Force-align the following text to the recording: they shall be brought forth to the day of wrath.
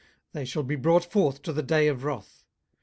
they 0.33 0.43
shall 0.43 0.63
be 0.63 0.75
brought 0.75 1.05
forth 1.05 1.43
to 1.43 1.53
the 1.53 1.61
day 1.61 1.87
of 1.87 2.03
wrath. 2.03 2.43